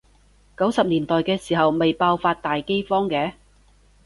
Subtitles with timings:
[0.57, 3.33] 九十年代嘅時候咪爆發大饑荒嘅？